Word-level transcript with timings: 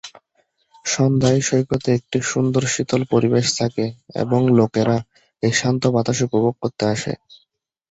সন্ধ্যায় 0.85 1.41
সৈকতে 1.41 1.89
একটি 1.93 2.17
সুন্দর 2.31 2.63
শীতল 2.73 3.01
পরিবেশ 3.13 3.45
থাকে 3.59 3.85
এবং 4.15 4.39
লোকেরা 4.59 4.97
এই 5.43 5.53
শান্ত 5.59 5.83
বাতাস 5.95 6.17
উপভোগ 6.27 6.53
করতে 6.61 6.83
আসে। 6.93 7.13